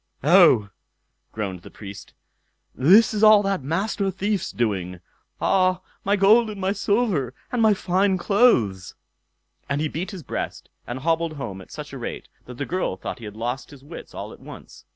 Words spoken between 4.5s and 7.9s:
doing. Ah! my gold and my silver, and my